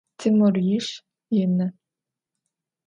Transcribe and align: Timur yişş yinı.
Timur 0.19 0.55
yişş 0.67 0.89
yinı. 1.35 1.67